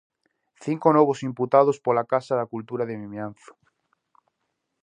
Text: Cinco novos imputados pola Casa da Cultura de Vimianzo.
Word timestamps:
Cinco 0.65 0.87
novos 0.97 1.19
imputados 1.29 1.77
pola 1.85 2.07
Casa 2.11 2.33
da 2.39 2.49
Cultura 2.53 2.83
de 2.85 2.97
Vimianzo. 3.01 3.51